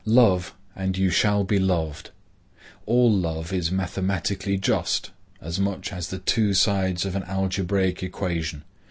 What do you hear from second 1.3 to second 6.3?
be loved. All love is mathematically just, as much as the